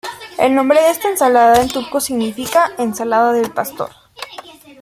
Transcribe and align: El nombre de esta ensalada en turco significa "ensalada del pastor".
El 0.39 0.55
nombre 0.55 0.81
de 0.81 0.89
esta 0.89 1.09
ensalada 1.09 1.61
en 1.61 1.67
turco 1.69 1.99
significa 1.99 2.71
"ensalada 2.79 3.33
del 3.33 3.51
pastor". 3.51 3.91